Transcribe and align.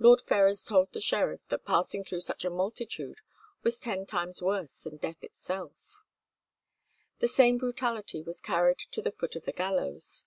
Lord 0.00 0.22
Ferrers 0.22 0.64
told 0.64 0.90
the 0.92 1.00
sheriff 1.00 1.40
that 1.50 1.64
passing 1.64 2.02
through 2.02 2.22
such 2.22 2.44
a 2.44 2.50
multitude 2.50 3.18
was 3.62 3.78
ten 3.78 4.04
times 4.04 4.42
worse 4.42 4.80
than 4.80 4.96
death 4.96 5.22
itself. 5.22 6.02
The 7.20 7.28
same 7.28 7.56
brutality 7.56 8.22
was 8.22 8.40
carried 8.40 8.80
to 8.80 9.00
the 9.00 9.12
foot 9.12 9.36
of 9.36 9.44
the 9.44 9.52
gallows. 9.52 10.24